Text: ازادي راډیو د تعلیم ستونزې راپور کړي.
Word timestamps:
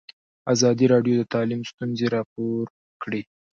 ازادي 0.53 0.85
راډیو 0.93 1.13
د 1.17 1.23
تعلیم 1.33 1.61
ستونزې 1.71 2.05
راپور 2.15 2.63
کړي. 3.01 3.21